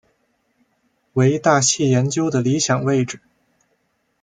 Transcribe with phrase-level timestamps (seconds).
[1.13, 3.21] 为大气研究的理想位置。